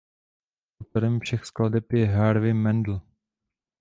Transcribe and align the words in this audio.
Autorem 0.81 1.19
všech 1.19 1.45
skladeb 1.45 1.91
je 1.91 2.05
Harvey 2.07 2.53
Mandel. 2.53 3.01